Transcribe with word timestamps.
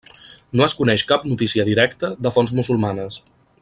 No 0.59 0.65
es 0.67 0.75
coneix 0.79 1.03
cap 1.11 1.27
notícia 1.33 1.67
directa 1.69 2.13
de 2.27 2.33
fonts 2.39 2.59
musulmanes. 2.61 3.23